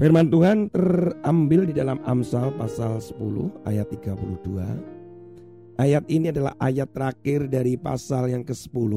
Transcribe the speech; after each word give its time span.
Firman 0.00 0.32
Tuhan 0.32 0.72
terambil 0.72 1.68
di 1.68 1.74
dalam 1.76 2.00
Amsal 2.08 2.48
pasal 2.56 2.96
10 2.96 3.68
ayat 3.68 3.86
32. 3.92 5.76
Ayat 5.76 6.04
ini 6.08 6.32
adalah 6.32 6.56
ayat 6.56 6.88
terakhir 6.96 7.44
dari 7.48 7.76
pasal 7.76 8.32
yang 8.32 8.40
ke-10. 8.40 8.92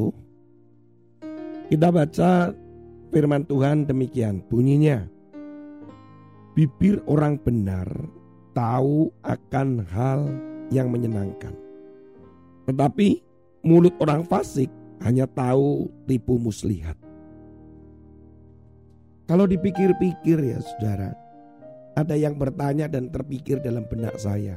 Kita 1.67 1.87
baca 1.91 2.55
firman 3.11 3.43
Tuhan 3.43 3.83
demikian 3.83 4.39
bunyinya. 4.47 5.03
Bibir 6.55 7.03
orang 7.11 7.35
benar 7.43 7.91
tahu 8.55 9.11
akan 9.27 9.83
hal 9.91 10.31
yang 10.71 10.87
menyenangkan. 10.87 11.51
Tetapi 12.71 13.19
mulut 13.67 13.91
orang 13.99 14.23
fasik 14.23 14.71
hanya 15.03 15.27
tahu 15.27 15.91
tipu 16.07 16.39
muslihat. 16.39 17.04
Kalau 19.25 19.49
dipikir-pikir 19.49 20.37
ya 20.37 20.61
saudara, 20.61 21.09
ada 21.97 22.13
yang 22.13 22.37
bertanya 22.37 22.85
dan 22.85 23.09
terpikir 23.09 23.57
dalam 23.57 23.81
benak 23.89 24.13
saya. 24.21 24.53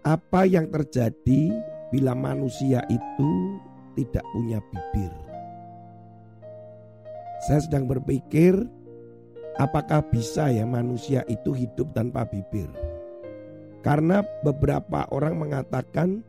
Apa 0.00 0.48
yang 0.48 0.72
terjadi 0.72 1.52
bila 1.92 2.16
manusia 2.16 2.80
itu 2.88 3.30
tidak 4.00 4.24
punya 4.32 4.64
bibir? 4.72 5.12
Saya 7.44 7.60
sedang 7.68 7.84
berpikir, 7.84 8.56
apakah 9.60 10.00
bisa 10.08 10.48
ya 10.48 10.64
manusia 10.64 11.28
itu 11.28 11.52
hidup 11.52 11.92
tanpa 11.92 12.24
bibir? 12.24 12.72
Karena 13.84 14.24
beberapa 14.40 15.04
orang 15.12 15.36
mengatakan 15.36 16.24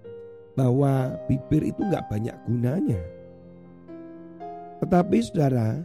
bahwa 0.59 1.15
bibir 1.31 1.63
itu 1.63 1.79
nggak 1.79 2.11
banyak 2.11 2.35
gunanya. 2.43 3.01
Tetapi 4.83 5.17
saudara, 5.23 5.79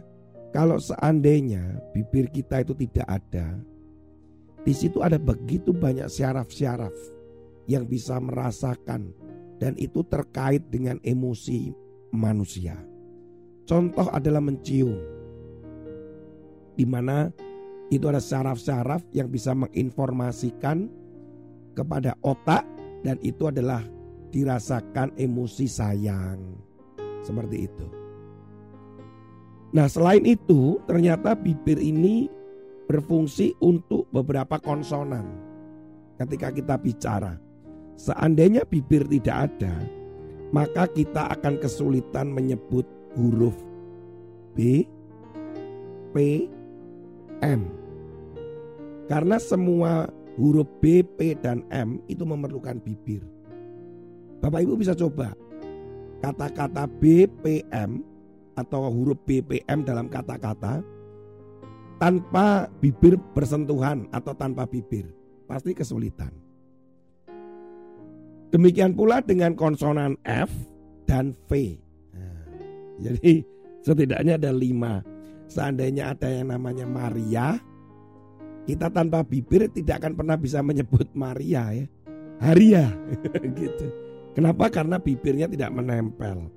kalau 0.55 0.79
seandainya 0.79 1.83
bibir 1.91 2.31
kita 2.31 2.63
itu 2.63 2.71
tidak 2.79 3.03
ada, 3.11 3.59
di 4.63 4.71
situ 4.71 5.03
ada 5.03 5.19
begitu 5.19 5.75
banyak 5.75 6.07
syaraf-syaraf 6.07 6.95
yang 7.67 7.83
bisa 7.83 8.15
merasakan 8.23 9.11
dan 9.59 9.75
itu 9.75 9.99
terkait 10.07 10.63
dengan 10.71 10.95
emosi 11.03 11.75
manusia. 12.15 12.79
Contoh 13.67 14.07
adalah 14.07 14.39
mencium. 14.39 14.95
Di 16.79 16.87
mana 16.87 17.27
itu 17.91 18.07
ada 18.07 18.23
syaraf-syaraf 18.23 19.03
yang 19.11 19.27
bisa 19.27 19.51
menginformasikan 19.51 20.87
kepada 21.75 22.15
otak 22.23 22.63
dan 23.03 23.19
itu 23.19 23.51
adalah 23.51 23.83
dirasakan 24.31 25.11
emosi 25.19 25.67
sayang. 25.67 26.39
Seperti 27.27 27.67
itu. 27.67 28.04
Nah, 29.75 29.91
selain 29.91 30.23
itu, 30.23 30.79
ternyata 30.87 31.35
bibir 31.35 31.75
ini 31.75 32.31
berfungsi 32.87 33.59
untuk 33.59 34.07
beberapa 34.07 34.55
konsonan. 34.55 35.27
Ketika 36.15 36.47
kita 36.55 36.79
bicara, 36.79 37.35
seandainya 37.99 38.63
bibir 38.63 39.03
tidak 39.03 39.51
ada, 39.51 39.75
maka 40.55 40.87
kita 40.87 41.27
akan 41.35 41.59
kesulitan 41.59 42.31
menyebut 42.31 42.87
huruf 43.19 43.59
B, 44.55 44.87
P, 46.15 46.47
M. 47.43 47.67
Karena 49.11 49.35
semua 49.43 50.07
huruf 50.39 50.71
B, 50.79 51.03
P, 51.03 51.35
dan 51.35 51.67
M 51.67 51.99
itu 52.07 52.23
memerlukan 52.23 52.79
bibir. 52.79 53.27
Bapak 54.39 54.63
Ibu 54.63 54.79
bisa 54.79 54.95
coba 54.95 55.35
kata-kata 56.23 56.87
B, 56.87 57.27
P, 57.43 57.59
M 57.75 58.14
atau 58.55 58.87
huruf 58.91 59.19
BPM 59.27 59.83
dalam 59.83 60.07
kata-kata 60.07 60.83
tanpa 61.99 62.67
bibir 62.83 63.15
bersentuhan 63.31 64.07
atau 64.11 64.35
tanpa 64.35 64.67
bibir 64.67 65.07
pasti 65.47 65.71
kesulitan. 65.71 66.31
Demikian 68.51 68.95
pula 68.95 69.19
dengan 69.19 69.51
konsonan 69.55 70.15
F 70.23 70.51
dan 71.03 71.35
V. 71.47 71.75
Nah, 72.15 72.43
jadi 73.03 73.43
setidaknya 73.83 74.39
ada 74.39 74.51
lima. 74.55 75.03
Seandainya 75.45 76.15
ada 76.15 76.31
yang 76.31 76.49
namanya 76.49 76.87
Maria, 76.87 77.59
kita 78.65 78.89
tanpa 78.89 79.21
bibir 79.21 79.69
tidak 79.69 80.01
akan 80.01 80.13
pernah 80.17 80.37
bisa 80.39 80.63
menyebut 80.65 81.11
Maria 81.13 81.69
ya. 81.75 81.85
Haria 82.41 82.91
gitu. 83.59 83.87
Kenapa? 84.35 84.67
Karena 84.67 84.99
bibirnya 84.99 85.47
tidak 85.47 85.71
menempel. 85.71 86.51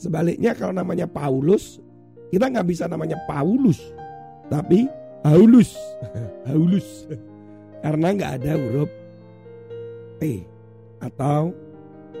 Sebaliknya 0.00 0.56
kalau 0.56 0.72
namanya 0.72 1.04
Paulus, 1.04 1.76
kita 2.32 2.48
nggak 2.48 2.64
bisa 2.72 2.88
namanya 2.88 3.20
Paulus, 3.28 3.92
tapi 4.48 4.88
Paulus, 5.20 5.76
Paulus, 6.48 7.04
karena 7.84 8.08
nggak 8.16 8.32
ada 8.40 8.56
huruf 8.56 8.88
P 10.16 10.40
atau 11.04 11.52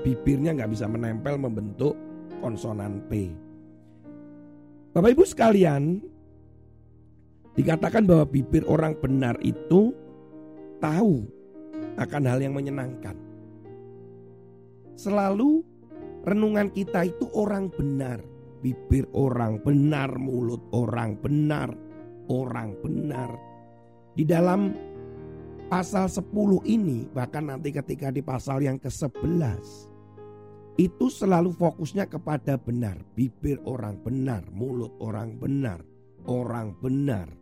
bibirnya 0.04 0.52
nggak 0.60 0.76
bisa 0.76 0.84
menempel 0.84 1.40
membentuk 1.40 1.96
konsonan 2.44 3.00
P. 3.08 3.32
Bapak 4.92 5.16
Ibu 5.16 5.24
sekalian, 5.24 6.04
dikatakan 7.56 8.04
bahwa 8.04 8.28
bibir 8.28 8.60
orang 8.68 8.92
benar 9.00 9.40
itu 9.40 9.96
tahu 10.84 11.24
akan 11.96 12.22
hal 12.28 12.44
yang 12.44 12.52
menyenangkan. 12.52 13.16
Selalu 15.00 15.69
renungan 16.24 16.68
kita 16.72 17.08
itu 17.08 17.28
orang 17.32 17.72
benar. 17.72 18.20
Bibir 18.60 19.08
orang 19.16 19.56
benar, 19.64 20.12
mulut 20.20 20.60
orang 20.76 21.16
benar, 21.16 21.72
orang 22.28 22.76
benar. 22.84 23.32
Di 24.12 24.28
dalam 24.28 24.76
pasal 25.72 26.12
10 26.12 26.28
ini, 26.68 27.08
bahkan 27.08 27.48
nanti 27.48 27.72
ketika 27.72 28.12
di 28.12 28.20
pasal 28.20 28.60
yang 28.60 28.76
ke-11, 28.76 29.88
itu 30.76 31.06
selalu 31.08 31.56
fokusnya 31.56 32.04
kepada 32.04 32.60
benar. 32.60 33.00
Bibir 33.16 33.56
orang 33.64 33.96
benar, 34.04 34.44
mulut 34.52 34.92
orang 35.00 35.40
benar, 35.40 35.80
orang 36.28 36.76
benar. 36.84 37.32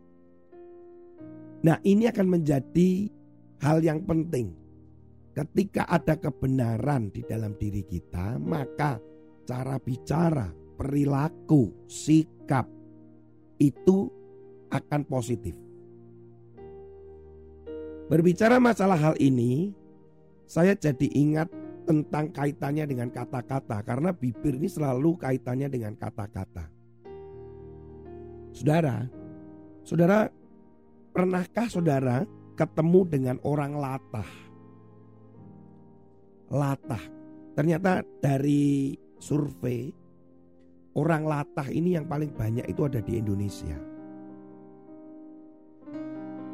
Nah 1.59 1.83
ini 1.83 2.07
akan 2.07 2.39
menjadi 2.39 3.11
hal 3.59 3.83
yang 3.83 4.07
penting 4.07 4.55
Ketika 5.39 5.87
ada 5.87 6.19
kebenaran 6.19 7.15
di 7.15 7.23
dalam 7.23 7.55
diri 7.55 7.79
kita, 7.87 8.35
maka 8.43 8.99
cara 9.47 9.79
bicara, 9.79 10.51
perilaku, 10.75 11.87
sikap 11.87 12.67
itu 13.55 14.11
akan 14.67 15.01
positif. 15.07 15.55
Berbicara 18.11 18.59
masalah 18.59 18.99
hal 18.99 19.15
ini, 19.15 19.71
saya 20.43 20.75
jadi 20.75 21.07
ingat 21.07 21.47
tentang 21.87 22.35
kaitannya 22.35 22.83
dengan 22.83 23.07
kata-kata 23.07 23.79
karena 23.87 24.11
bibir 24.11 24.59
ini 24.59 24.67
selalu 24.67 25.23
kaitannya 25.23 25.71
dengan 25.71 25.95
kata-kata. 25.95 26.67
Saudara, 28.51 29.07
saudara 29.87 30.27
pernahkah 31.15 31.71
saudara 31.71 32.27
ketemu 32.59 33.07
dengan 33.07 33.37
orang 33.47 33.79
latah? 33.79 34.48
Latah. 36.53 37.01
Ternyata 37.53 38.01
dari 38.21 38.95
survei 39.19 39.91
orang 40.95 41.23
latah 41.27 41.67
ini 41.69 41.95
yang 41.95 42.09
paling 42.09 42.33
banyak 42.33 42.65
itu 42.65 42.81
ada 42.85 42.99
di 43.03 43.19
Indonesia. 43.19 43.77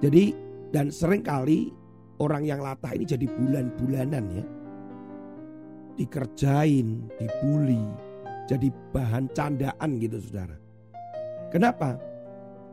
Jadi 0.03 0.35
dan 0.75 0.91
sering 0.91 1.23
kali 1.23 1.71
orang 2.19 2.43
yang 2.43 2.59
latah 2.59 2.91
ini 2.91 3.05
jadi 3.07 3.27
bulan-bulanan 3.31 4.25
ya. 4.33 4.45
Dikerjain, 5.95 7.07
dibully, 7.15 7.79
jadi 8.51 8.67
bahan 8.91 9.31
candaan 9.31 9.89
gitu 10.03 10.19
saudara. 10.19 10.59
Kenapa? 11.47 11.95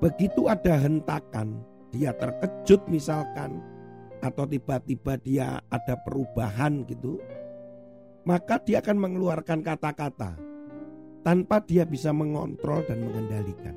Begitu 0.02 0.50
ada 0.50 0.74
hentakan, 0.74 1.62
dia 1.94 2.10
terkejut 2.10 2.82
misalkan 2.90 3.62
atau 4.22 4.46
tiba-tiba 4.46 5.18
dia 5.18 5.58
ada 5.66 5.98
perubahan 5.98 6.86
gitu, 6.86 7.18
maka 8.22 8.62
dia 8.62 8.78
akan 8.78 8.96
mengeluarkan 8.96 9.60
kata-kata 9.66 10.38
tanpa 11.26 11.58
dia 11.66 11.82
bisa 11.82 12.14
mengontrol 12.14 12.86
dan 12.86 13.02
mengendalikan. 13.02 13.74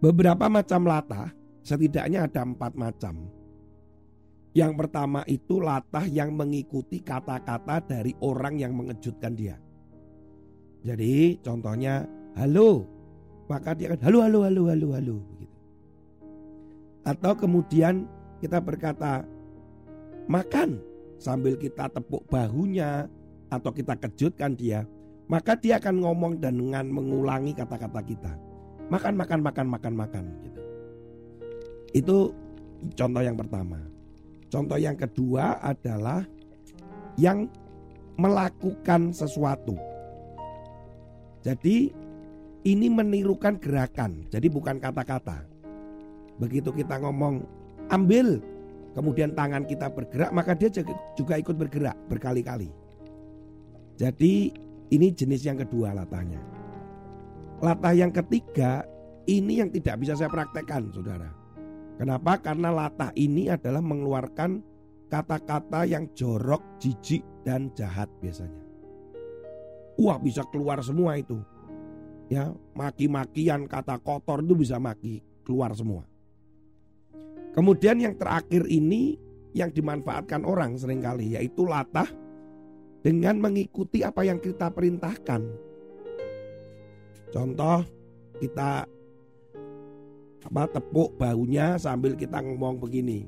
Beberapa 0.00 0.50
macam 0.50 0.88
latah 0.88 1.30
setidaknya 1.62 2.26
ada 2.26 2.42
empat 2.42 2.72
macam. 2.74 3.28
Yang 4.50 4.72
pertama 4.82 5.22
itu 5.30 5.62
latah 5.62 6.02
yang 6.10 6.34
mengikuti 6.34 6.98
kata-kata 6.98 7.86
dari 7.86 8.10
orang 8.18 8.58
yang 8.58 8.74
mengejutkan 8.74 9.38
dia. 9.38 9.54
Jadi 10.82 11.38
contohnya 11.44 12.02
halo, 12.34 12.88
maka 13.46 13.76
dia 13.76 13.94
akan 13.94 14.00
halo 14.02 14.18
halo 14.26 14.38
halo 14.48 14.62
halo 14.72 14.88
halo 14.96 15.14
begitu. 15.36 15.59
Atau 17.04 17.32
kemudian 17.36 18.04
kita 18.40 18.60
berkata 18.60 19.24
makan 20.28 20.80
sambil 21.20 21.56
kita 21.56 21.88
tepuk 21.92 22.24
bahunya 22.28 23.08
atau 23.52 23.70
kita 23.72 23.96
kejutkan 23.96 24.56
dia, 24.56 24.84
maka 25.28 25.56
dia 25.56 25.76
akan 25.80 26.00
ngomong 26.00 26.32
dan 26.40 26.56
dengan 26.56 26.88
mengulangi 26.88 27.56
kata-kata 27.56 28.00
kita. 28.04 28.32
Makan 28.90 29.14
makan 29.14 29.40
makan 29.44 29.66
makan 29.70 29.94
makan 29.94 30.24
gitu. 30.42 30.60
Itu 31.94 32.16
contoh 32.98 33.22
yang 33.22 33.38
pertama. 33.38 33.78
Contoh 34.50 34.78
yang 34.78 34.98
kedua 34.98 35.62
adalah 35.62 36.26
yang 37.14 37.46
melakukan 38.18 39.14
sesuatu. 39.14 39.78
Jadi 41.40 41.94
ini 42.66 42.86
menirukan 42.92 43.56
gerakan, 43.56 44.28
jadi 44.28 44.50
bukan 44.52 44.76
kata-kata. 44.76 45.48
Begitu 46.40 46.72
kita 46.72 46.96
ngomong 47.04 47.44
ambil, 47.92 48.40
kemudian 48.96 49.36
tangan 49.36 49.68
kita 49.68 49.92
bergerak, 49.92 50.32
maka 50.32 50.56
dia 50.56 50.72
juga 51.14 51.34
ikut 51.36 51.54
bergerak 51.54 51.94
berkali-kali. 52.08 52.72
Jadi 54.00 54.48
ini 54.90 55.06
jenis 55.12 55.44
yang 55.44 55.60
kedua 55.60 55.92
latahnya. 55.92 56.40
Latah 57.60 57.92
yang 57.92 58.08
ketiga 58.08 58.88
ini 59.28 59.60
yang 59.60 59.68
tidak 59.68 60.00
bisa 60.00 60.16
saya 60.16 60.32
praktekkan, 60.32 60.88
saudara. 60.90 61.28
Kenapa? 62.00 62.40
Karena 62.40 62.72
latah 62.72 63.12
ini 63.12 63.52
adalah 63.52 63.84
mengeluarkan 63.84 64.64
kata-kata 65.12 65.84
yang 65.84 66.08
jorok, 66.16 66.64
jijik, 66.80 67.20
dan 67.44 67.68
jahat 67.76 68.08
biasanya. 68.24 68.64
Wah 70.00 70.16
bisa 70.16 70.40
keluar 70.48 70.80
semua 70.80 71.20
itu. 71.20 71.36
Ya, 72.32 72.48
maki-makian 72.72 73.68
kata 73.68 74.00
kotor 74.00 74.40
itu 74.40 74.56
bisa 74.56 74.80
maki 74.80 75.20
keluar 75.44 75.76
semua. 75.76 76.08
Kemudian 77.50 77.98
yang 77.98 78.14
terakhir 78.14 78.62
ini 78.70 79.18
yang 79.50 79.74
dimanfaatkan 79.74 80.46
orang 80.46 80.78
sering 80.78 81.02
kali 81.02 81.34
yaitu 81.34 81.66
latah 81.66 82.06
dengan 83.02 83.40
mengikuti 83.42 84.06
apa 84.06 84.22
yang 84.22 84.38
kita 84.38 84.70
perintahkan. 84.70 85.42
Contoh 87.30 87.82
kita 88.38 88.86
apa 90.40 90.62
tepuk 90.72 91.14
baunya 91.18 91.76
sambil 91.76 92.14
kita 92.14 92.40
ngomong 92.40 92.80
begini. 92.80 93.26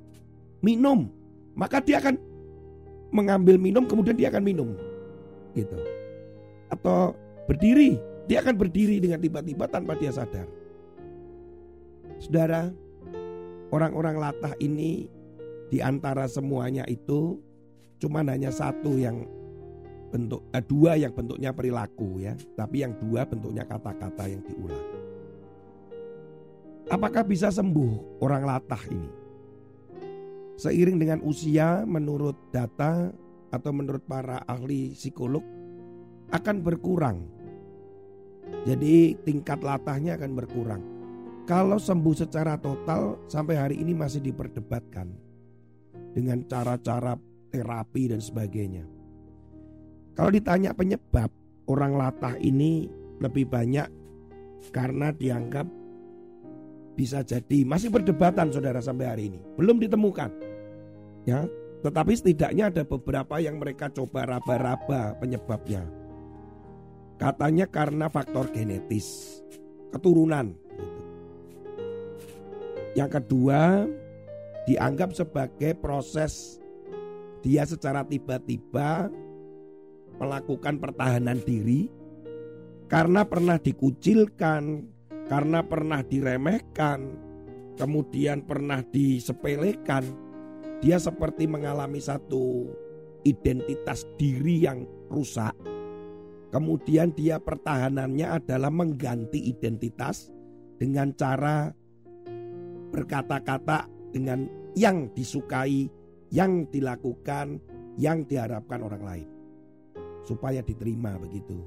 Minum. 0.63 1.11
Maka 1.53 1.83
dia 1.85 2.01
akan 2.01 2.17
mengambil 3.13 3.61
minum 3.61 3.85
kemudian 3.85 4.17
dia 4.17 4.33
akan 4.33 4.43
minum. 4.43 4.73
Gitu. 5.53 5.77
Atau 6.73 7.13
berdiri, 7.45 8.01
dia 8.25 8.41
akan 8.41 8.57
berdiri 8.57 8.97
dengan 9.03 9.21
tiba-tiba 9.21 9.69
tanpa 9.69 9.93
dia 9.99 10.15
sadar. 10.15 10.49
Saudara, 12.17 12.73
orang-orang 13.73 14.21
latah 14.21 14.55
ini 14.61 15.09
di 15.73 15.81
antara 15.81 16.29
semuanya 16.29 16.85
itu 16.85 17.41
cuma 17.97 18.21
hanya 18.21 18.53
satu 18.53 19.01
yang 19.01 19.25
bentuk 20.13 20.45
eh, 20.53 20.61
dua 20.61 21.01
yang 21.01 21.17
bentuknya 21.17 21.57
perilaku 21.57 22.21
ya, 22.21 22.37
tapi 22.53 22.85
yang 22.85 22.93
dua 23.01 23.25
bentuknya 23.25 23.65
kata-kata 23.65 24.29
yang 24.29 24.45
diulang. 24.45 24.85
Apakah 26.93 27.25
bisa 27.25 27.49
sembuh 27.49 28.21
orang 28.21 28.45
latah 28.45 28.85
ini? 28.93 29.11
Seiring 30.61 31.01
dengan 31.01 31.25
usia 31.25 31.89
menurut 31.89 32.37
data 32.53 33.09
atau 33.49 33.73
menurut 33.73 34.05
para 34.05 34.45
ahli 34.45 34.93
psikolog 34.93 35.41
akan 36.29 36.57
berkurang. 36.61 37.25
Jadi 38.69 39.17
tingkat 39.25 39.65
latahnya 39.65 40.21
akan 40.21 40.33
berkurang. 40.37 40.92
Kalau 41.53 41.77
sembuh 41.77 42.17
secara 42.17 42.57
total 42.57 43.29
sampai 43.29 43.61
hari 43.61 43.77
ini 43.85 43.93
masih 43.93 44.25
diperdebatkan 44.25 45.05
dengan 46.17 46.49
cara-cara 46.49 47.13
terapi 47.53 48.09
dan 48.09 48.25
sebagainya. 48.25 48.89
Kalau 50.17 50.33
ditanya 50.33 50.73
penyebab 50.73 51.29
orang 51.69 51.93
latah 52.01 52.41
ini 52.41 52.89
lebih 53.21 53.53
banyak 53.53 53.85
karena 54.73 55.13
dianggap 55.13 55.69
bisa 56.97 57.21
jadi 57.21 57.69
masih 57.69 57.93
perdebatan 57.93 58.49
saudara 58.49 58.81
sampai 58.81 59.13
hari 59.13 59.23
ini. 59.29 59.41
Belum 59.61 59.77
ditemukan. 59.77 60.33
Ya, 61.29 61.45
tetapi 61.85 62.17
setidaknya 62.17 62.73
ada 62.73 62.81
beberapa 62.89 63.37
yang 63.45 63.61
mereka 63.61 63.93
coba 63.93 64.25
raba-raba 64.25 65.21
penyebabnya. 65.21 65.85
Katanya 67.21 67.69
karena 67.69 68.09
faktor 68.09 68.49
genetis, 68.57 69.45
keturunan. 69.93 70.62
Yang 72.93 73.11
kedua, 73.21 73.89
dianggap 74.69 75.17
sebagai 75.17 75.73
proses 75.81 76.61
dia 77.43 77.67
secara 77.67 78.07
tiba-tiba 78.07 79.11
melakukan 80.21 80.79
pertahanan 80.79 81.41
diri 81.43 81.91
karena 82.93 83.25
pernah 83.25 83.57
dikucilkan, 83.57 84.85
karena 85.25 85.65
pernah 85.65 86.05
diremehkan, 86.05 87.17
kemudian 87.81 88.45
pernah 88.45 88.85
disepelekan, 88.85 90.05
dia 90.85 91.01
seperti 91.01 91.49
mengalami 91.49 92.05
satu 92.05 92.69
identitas 93.25 94.05
diri 94.21 94.69
yang 94.69 94.85
rusak. 95.09 95.57
Kemudian 96.53 97.17
dia 97.17 97.41
pertahanannya 97.41 98.29
adalah 98.29 98.69
mengganti 98.69 99.41
identitas 99.49 100.29
dengan 100.77 101.17
cara 101.17 101.73
berkata-kata 102.93 103.89
dengan 104.13 104.47
yang 104.77 105.09
disukai, 105.17 105.89
yang 106.29 106.69
dilakukan, 106.69 107.57
yang 107.97 108.29
diharapkan 108.29 108.85
orang 108.85 109.03
lain. 109.03 109.29
Supaya 110.23 110.61
diterima 110.63 111.17
begitu. 111.19 111.59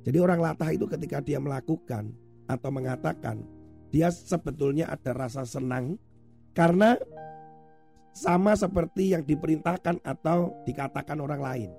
Jadi 0.00 0.16
orang 0.16 0.40
latah 0.40 0.72
itu 0.72 0.88
ketika 0.88 1.20
dia 1.20 1.36
melakukan 1.36 2.08
atau 2.48 2.70
mengatakan 2.72 3.44
dia 3.92 4.08
sebetulnya 4.08 4.88
ada 4.88 5.12
rasa 5.12 5.44
senang 5.44 6.00
karena 6.56 6.96
sama 8.16 8.56
seperti 8.56 9.14
yang 9.14 9.22
diperintahkan 9.22 10.02
atau 10.02 10.56
dikatakan 10.64 11.18
orang 11.20 11.42
lain. 11.42 11.70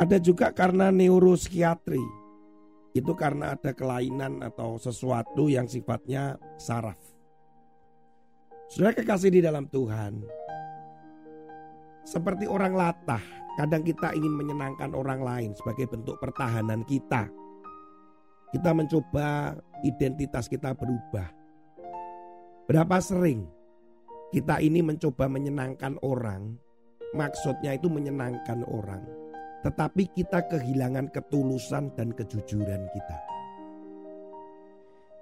Ada 0.00 0.16
juga 0.22 0.48
karena 0.54 0.88
neuropsikiatri. 0.88 2.21
Itu 2.92 3.16
karena 3.16 3.56
ada 3.56 3.72
kelainan 3.72 4.44
atau 4.44 4.76
sesuatu 4.76 5.48
yang 5.48 5.64
sifatnya 5.64 6.36
saraf. 6.60 7.00
Sudah 8.68 8.92
kekasih 8.92 9.32
di 9.32 9.40
dalam 9.40 9.68
Tuhan. 9.68 10.20
Seperti 12.04 12.44
orang 12.44 12.76
latah, 12.76 13.22
kadang 13.56 13.84
kita 13.84 14.12
ingin 14.12 14.34
menyenangkan 14.36 14.92
orang 14.92 15.20
lain 15.24 15.50
sebagai 15.56 15.88
bentuk 15.88 16.20
pertahanan 16.20 16.84
kita 16.84 17.30
kita 18.52 18.70
mencoba 18.76 19.56
identitas 19.80 20.44
kita 20.44 20.76
berubah. 20.76 21.32
Berapa 22.68 23.00
sering 23.00 23.48
kita 24.28 24.60
ini 24.60 24.84
mencoba 24.84 25.24
menyenangkan 25.26 25.96
orang, 26.04 26.60
maksudnya 27.16 27.72
itu 27.72 27.88
menyenangkan 27.88 28.60
orang, 28.68 29.02
tetapi 29.62 30.10
kita 30.10 30.42
kehilangan 30.50 31.10
ketulusan 31.14 31.94
dan 31.94 32.10
kejujuran 32.10 32.82
kita. 32.90 33.18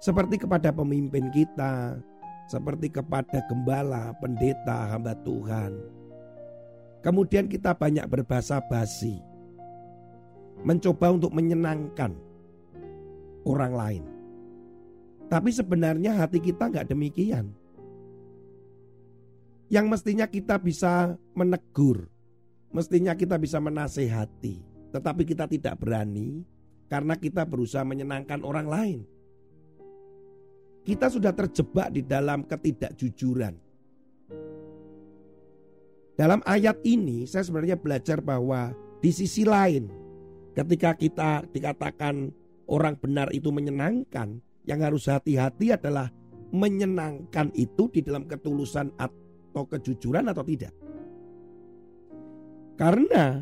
Seperti 0.01 0.41
kepada 0.41 0.73
pemimpin 0.73 1.29
kita, 1.29 2.01
seperti 2.49 2.89
kepada 2.89 3.45
gembala, 3.45 4.17
pendeta, 4.17 4.89
hamba 4.89 5.13
Tuhan. 5.21 5.77
Kemudian 7.05 7.45
kita 7.45 7.77
banyak 7.77 8.09
berbahasa 8.09 8.57
basi, 8.65 9.21
mencoba 10.65 11.13
untuk 11.13 11.29
menyenangkan 11.33 12.17
orang 13.45 13.73
lain. 13.73 14.03
Tapi 15.29 15.49
sebenarnya 15.53 16.17
hati 16.17 16.41
kita 16.41 16.67
nggak 16.69 16.89
demikian. 16.89 17.53
Yang 19.71 19.85
mestinya 19.87 20.27
kita 20.27 20.59
bisa 20.59 21.15
menegur, 21.31 22.11
mestinya 22.71 23.15
kita 23.15 23.35
bisa 23.37 23.59
menasehati, 23.59 24.63
tetapi 24.91 25.23
kita 25.27 25.47
tidak 25.47 25.79
berani 25.79 26.43
karena 26.91 27.15
kita 27.15 27.47
berusaha 27.47 27.83
menyenangkan 27.87 28.43
orang 28.43 28.67
lain. 28.67 28.99
Kita 30.81 31.13
sudah 31.13 31.31
terjebak 31.31 31.93
di 31.93 32.01
dalam 32.01 32.41
ketidakjujuran. 32.43 33.53
Dalam 36.17 36.41
ayat 36.43 36.81
ini 36.83 37.23
saya 37.29 37.45
sebenarnya 37.45 37.77
belajar 37.77 38.19
bahwa 38.19 38.73
di 38.99 39.09
sisi 39.13 39.45
lain 39.45 39.87
ketika 40.57 40.97
kita 40.97 41.45
dikatakan 41.49 42.33
orang 42.67 42.97
benar 42.97 43.29
itu 43.31 43.49
menyenangkan, 43.51 44.41
yang 44.65 44.79
harus 44.85 45.09
hati-hati 45.09 45.73
adalah 45.73 46.13
menyenangkan 46.51 47.49
itu 47.57 47.89
di 47.89 48.03
dalam 48.05 48.27
ketulusan 48.27 48.93
atau 48.99 49.63
kejujuran 49.65 50.29
atau 50.29 50.43
tidak? 50.45 50.73
Karena 52.79 53.39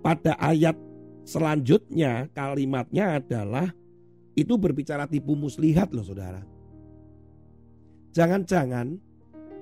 pada 0.00 0.34
ayat 0.40 0.74
selanjutnya 1.24 2.26
kalimatnya 2.32 3.20
adalah 3.20 3.70
itu 4.34 4.56
berbicara 4.56 5.04
tipu 5.06 5.36
muslihat 5.36 5.92
loh 5.92 6.02
saudara. 6.02 6.42
Jangan-jangan 8.10 8.98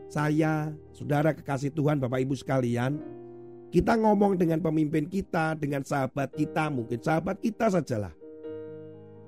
saya, 0.08 0.72
saudara 0.96 1.36
kekasih 1.36 1.68
Tuhan, 1.76 2.00
Bapak 2.00 2.24
Ibu 2.24 2.32
sekalian, 2.32 2.96
kita 3.68 4.00
ngomong 4.00 4.40
dengan 4.40 4.64
pemimpin 4.64 5.04
kita, 5.04 5.52
dengan 5.52 5.84
sahabat 5.84 6.32
kita, 6.32 6.72
mungkin 6.72 6.96
sahabat 7.04 7.36
kita 7.44 7.68
sajalah. 7.68 8.14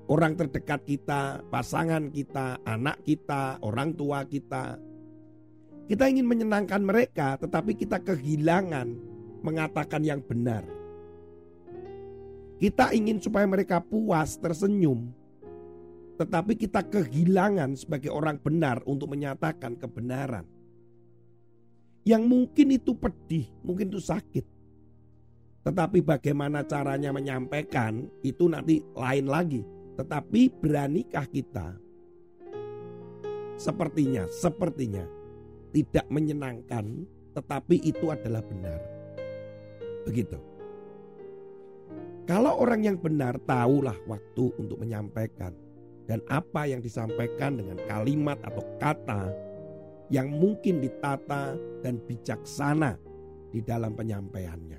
Orang 0.09 0.35
terdekat 0.35 0.83
kita, 0.89 1.45
pasangan 1.53 2.09
kita, 2.09 2.59
anak 2.65 2.99
kita, 3.05 3.61
orang 3.61 3.93
tua 3.95 4.25
kita. 4.25 4.81
Kita 5.87 6.09
ingin 6.09 6.27
menyenangkan 6.27 6.81
mereka, 6.81 7.37
tetapi 7.37 7.77
kita 7.77 8.01
kehilangan 8.01 9.10
mengatakan 9.41 10.05
yang 10.05 10.21
benar. 10.23 10.65
Kita 12.61 12.93
ingin 12.93 13.17
supaya 13.21 13.49
mereka 13.49 13.81
puas, 13.81 14.37
tersenyum, 14.37 15.09
tetapi 16.21 16.53
kita 16.61 16.85
kehilangan 16.85 17.73
sebagai 17.73 18.13
orang 18.13 18.37
benar 18.37 18.85
untuk 18.85 19.17
menyatakan 19.17 19.81
kebenaran 19.81 20.45
yang 22.05 22.25
mungkin 22.25 22.73
itu 22.77 22.97
pedih, 22.97 23.49
mungkin 23.61 23.93
itu 23.93 24.01
sakit. 24.01 24.45
Tetapi 25.61 26.01
bagaimana 26.01 26.65
caranya 26.65 27.13
menyampaikan 27.13 28.09
itu 28.25 28.49
nanti 28.49 28.81
lain 28.97 29.29
lagi. 29.29 29.63
Tetapi 30.01 30.49
beranikah 30.57 31.29
kita? 31.29 31.77
Sepertinya, 33.61 34.25
sepertinya 34.33 35.05
tidak 35.77 36.09
menyenangkan, 36.09 37.05
tetapi 37.37 37.77
itu 37.85 38.09
adalah 38.09 38.41
benar. 38.41 39.00
Begitu. 40.07 40.39
Kalau 42.31 42.63
orang 42.63 42.87
yang 42.87 42.97
benar 43.01 43.43
tahulah 43.43 43.99
waktu 44.07 44.55
untuk 44.55 44.79
menyampaikan 44.79 45.51
dan 46.07 46.23
apa 46.31 46.67
yang 46.67 46.79
disampaikan 46.79 47.59
dengan 47.59 47.79
kalimat 47.91 48.39
atau 48.47 48.63
kata 48.79 49.35
yang 50.11 50.31
mungkin 50.31 50.79
ditata 50.79 51.59
dan 51.83 51.99
bijaksana 52.07 52.99
di 53.51 53.63
dalam 53.63 53.95
penyampaiannya. 53.99 54.79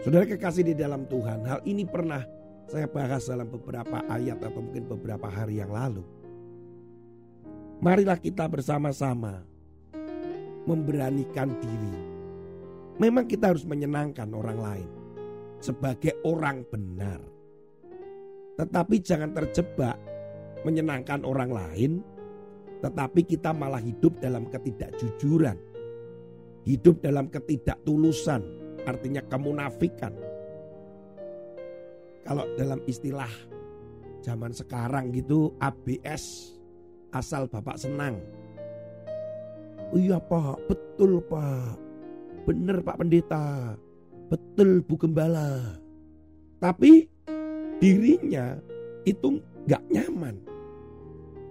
Saudara 0.00 0.24
kekasih 0.24 0.64
di 0.64 0.74
dalam 0.76 1.04
Tuhan, 1.04 1.44
hal 1.44 1.60
ini 1.68 1.84
pernah 1.84 2.24
saya 2.68 2.88
bahas 2.88 3.28
dalam 3.28 3.52
beberapa 3.52 4.00
ayat 4.08 4.40
atau 4.40 4.64
mungkin 4.64 4.88
beberapa 4.88 5.28
hari 5.28 5.60
yang 5.60 5.72
lalu. 5.72 6.00
Marilah 7.84 8.16
kita 8.16 8.48
bersama-sama 8.48 9.44
memberanikan 10.64 11.52
diri. 11.60 12.09
Memang 13.00 13.24
kita 13.24 13.56
harus 13.56 13.64
menyenangkan 13.64 14.28
orang 14.36 14.58
lain 14.60 14.90
sebagai 15.64 16.20
orang 16.28 16.68
benar. 16.68 17.20
Tetapi 18.60 18.96
jangan 19.00 19.32
terjebak 19.32 19.96
menyenangkan 20.68 21.24
orang 21.24 21.48
lain 21.48 21.92
tetapi 22.80 23.28
kita 23.28 23.52
malah 23.52 23.80
hidup 23.80 24.16
dalam 24.18 24.48
ketidakjujuran. 24.48 25.56
Hidup 26.64 27.00
dalam 27.00 27.28
ketidaktulusan, 27.32 28.40
artinya 28.84 29.24
kemunafikan. 29.24 30.12
Kalau 32.24 32.44
dalam 32.56 32.84
istilah 32.84 33.32
zaman 34.20 34.52
sekarang 34.52 35.08
gitu 35.12 35.56
ABS 35.56 36.56
asal 37.16 37.48
Bapak 37.48 37.80
senang. 37.80 38.20
Iya 39.96 40.20
Pak, 40.20 40.68
betul 40.68 41.24
Pak. 41.24 41.89
Bener 42.50 42.82
Pak 42.82 42.98
Pendeta. 42.98 43.78
Betul 44.26 44.82
Bu 44.82 44.98
Gembala. 44.98 45.78
Tapi 46.58 47.06
dirinya 47.78 48.58
itu 49.06 49.38
nggak 49.64 49.82
nyaman 49.94 50.50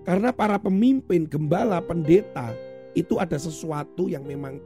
karena 0.10 0.34
para 0.34 0.58
pemimpin, 0.58 1.29
gembala, 1.29 1.77
pendeta 1.86 2.50
itu 2.98 3.22
ada 3.22 3.38
sesuatu 3.38 4.10
yang 4.10 4.25
memang 4.25 4.58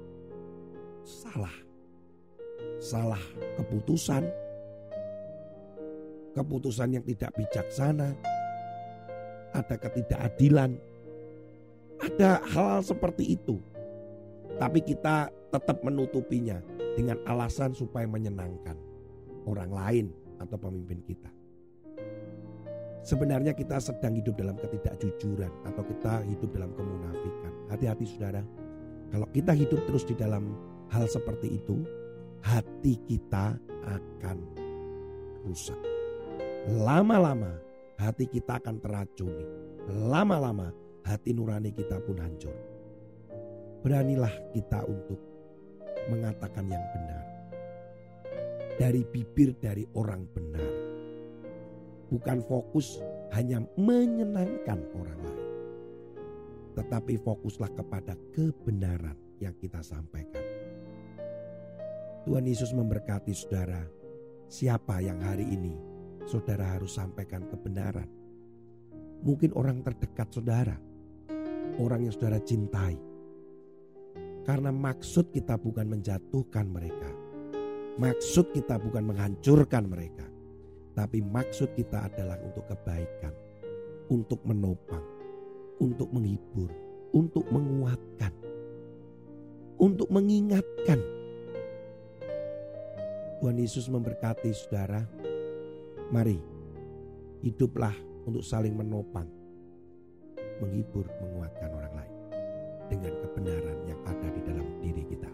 salah. 1.04 1.52
Salah 2.80 3.20
keputusan. 3.60 4.24
Keputusan 6.32 6.96
yang 6.96 7.04
tidak 7.04 7.36
bijaksana. 7.36 8.16
Ada 9.52 9.76
ketidakadilan. 9.76 10.80
Ada 12.00 12.40
hal 12.48 12.80
seperti 12.80 13.36
itu. 13.36 13.60
Tapi 14.58 14.80
kita 14.86 15.30
tetap 15.50 15.82
menutupinya 15.82 16.62
dengan 16.94 17.18
alasan 17.26 17.74
supaya 17.74 18.06
menyenangkan 18.06 18.78
orang 19.50 19.72
lain 19.74 20.06
atau 20.38 20.58
pemimpin 20.58 21.02
kita 21.06 21.34
sebenarnya 23.04 23.52
kita 23.52 23.78
sedang 23.84 24.16
hidup 24.16 24.34
dalam 24.40 24.56
ketidakjujuran 24.58 25.52
atau 25.68 25.84
kita 25.84 26.24
hidup 26.26 26.50
dalam 26.56 26.72
kemunafikan. 26.74 27.52
Hati-hati 27.70 28.06
saudara. 28.08 28.42
Kalau 29.12 29.28
kita 29.30 29.54
hidup 29.54 29.84
terus 29.86 30.08
di 30.08 30.16
dalam 30.18 30.58
hal 30.90 31.06
seperti 31.06 31.62
itu, 31.62 31.86
hati 32.42 32.98
kita 33.06 33.54
akan 33.86 34.38
rusak. 35.46 35.78
Lama-lama 36.72 37.60
hati 38.00 38.26
kita 38.26 38.58
akan 38.58 38.80
teracuni. 38.80 39.46
Lama-lama 40.10 40.72
hati 41.04 41.36
nurani 41.36 41.76
kita 41.76 42.00
pun 42.02 42.18
hancur. 42.18 42.73
Beranilah 43.84 44.32
kita 44.56 44.88
untuk 44.88 45.20
mengatakan 46.08 46.66
yang 46.72 46.84
benar. 46.96 47.24
Dari 48.80 49.06
bibir 49.06 49.54
dari 49.60 49.86
orang 49.94 50.26
benar 50.34 50.94
bukan 52.14 52.46
fokus 52.46 53.02
hanya 53.34 53.66
menyenangkan 53.74 54.78
orang 54.94 55.20
lain, 55.26 55.50
tetapi 56.78 57.18
fokuslah 57.18 57.74
kepada 57.74 58.14
kebenaran 58.30 59.18
yang 59.42 59.58
kita 59.58 59.82
sampaikan. 59.82 60.46
Tuhan 62.24 62.46
Yesus 62.46 62.72
memberkati 62.78 63.34
saudara. 63.34 63.82
Siapa 64.48 65.02
yang 65.02 65.18
hari 65.26 65.50
ini 65.50 65.74
saudara 66.30 66.78
harus 66.78 66.94
sampaikan 66.94 67.50
kebenaran? 67.50 68.06
Mungkin 69.26 69.58
orang 69.58 69.82
terdekat 69.82 70.30
saudara, 70.30 70.78
orang 71.82 72.06
yang 72.06 72.14
saudara 72.14 72.38
cintai. 72.38 73.13
Karena 74.44 74.76
maksud 74.76 75.32
kita 75.32 75.56
bukan 75.56 75.88
menjatuhkan 75.88 76.68
mereka, 76.68 77.08
maksud 77.96 78.52
kita 78.52 78.76
bukan 78.76 79.08
menghancurkan 79.08 79.88
mereka, 79.88 80.28
tapi 80.92 81.24
maksud 81.24 81.72
kita 81.80 82.12
adalah 82.12 82.36
untuk 82.44 82.68
kebaikan, 82.68 83.32
untuk 84.12 84.44
menopang, 84.44 85.04
untuk 85.80 86.12
menghibur, 86.12 86.68
untuk 87.16 87.48
menguatkan, 87.56 88.36
untuk 89.80 90.12
mengingatkan. 90.12 91.00
Tuhan 93.40 93.60
Yesus 93.60 93.88
memberkati 93.88 94.52
saudara. 94.52 95.04
Mari 96.12 96.38
hiduplah 97.42 97.96
untuk 98.28 98.44
saling 98.44 98.76
menopang, 98.76 99.26
menghibur, 100.60 101.08
menguatkan 101.24 101.72
orang 101.74 101.96
lain 101.96 102.13
dengan 102.94 103.14
kebenaran 103.26 103.80
yang 103.90 103.98
ada 104.06 104.28
di 104.30 104.42
dalam 104.46 104.68
diri 104.78 105.02
kita. 105.10 105.32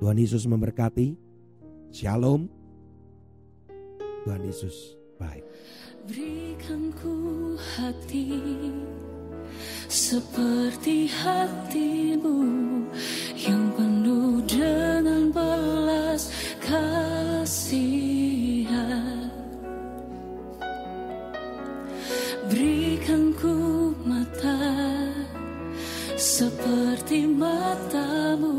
Tuhan 0.00 0.16
Yesus 0.16 0.48
memberkati. 0.48 1.12
Shalom. 1.92 2.48
Tuhan 4.24 4.42
Yesus 4.42 4.96
baik. 5.20 5.44
Berikan 6.08 6.90
ku 6.96 7.54
hati 7.76 8.32
seperti 9.86 11.06
hatimu 11.12 12.65
matamu 27.40 28.52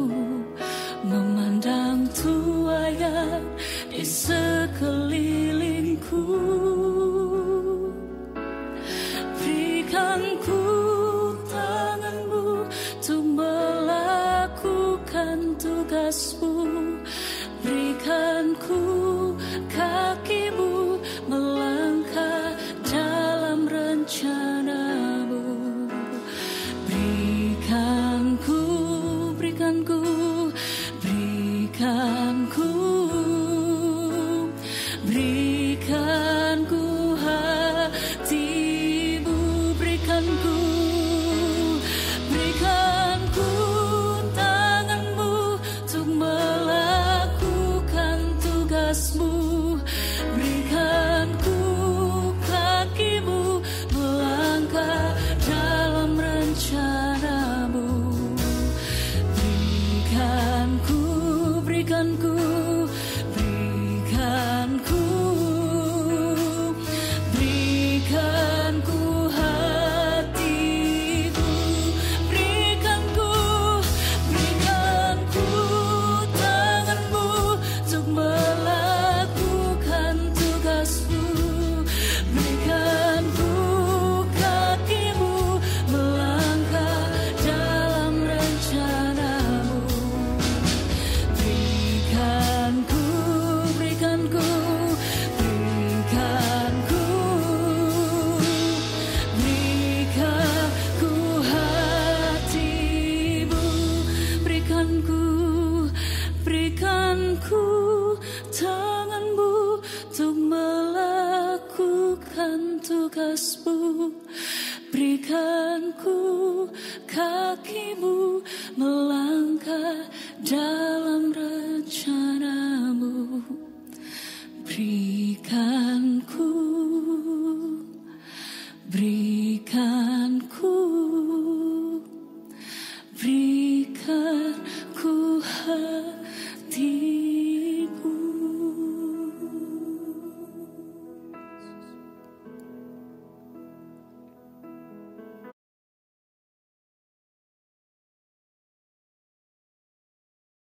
done. 120.43 120.86